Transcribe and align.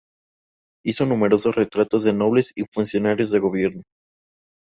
Hizo 0.83 1.05
numerosos 1.05 1.53
retratos 1.55 2.03
de 2.03 2.11
nobles 2.11 2.53
y 2.55 2.63
funcionarios 2.73 3.29
de 3.29 3.37
gobierno. 3.37 3.83